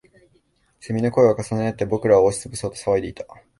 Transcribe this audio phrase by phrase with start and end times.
[0.79, 3.23] 蝉の声は重なりあって、僕らを押しつぶそうと騒いでいた